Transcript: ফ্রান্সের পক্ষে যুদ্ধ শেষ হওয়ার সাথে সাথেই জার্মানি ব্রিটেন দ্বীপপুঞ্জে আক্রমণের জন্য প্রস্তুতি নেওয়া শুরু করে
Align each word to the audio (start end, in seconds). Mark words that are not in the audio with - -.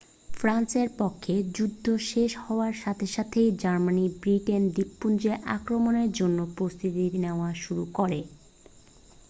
ফ্রান্সের 0.33 0.89
পক্ষে 0.99 1.35
যুদ্ধ 1.55 1.85
শেষ 2.09 2.31
হওয়ার 2.43 2.73
সাথে 2.83 3.05
সাথেই 3.15 3.49
জার্মানি 3.61 4.05
ব্রিটেন 4.21 4.61
দ্বীপপুঞ্জে 4.69 5.33
আক্রমণের 5.55 6.09
জন্য 6.19 6.39
প্রস্তুতি 6.57 6.89
নেওয়া 7.17 7.49
শুরু 7.63 7.83
করে 7.97 8.19